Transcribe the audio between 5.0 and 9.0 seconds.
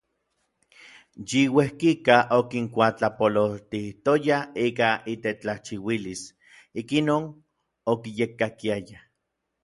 itetlajchiuilis, ikinon okiyekkakiayaj.